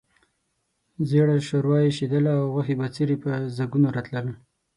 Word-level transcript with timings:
ژېړه 1.09 1.35
ښوروا 1.47 1.79
اېشېدله 1.83 2.31
او 2.39 2.45
غوښې 2.53 2.75
بڅري 2.81 3.15
په 3.23 3.31
ځګونو 3.57 3.87
راتلل. 3.95 4.27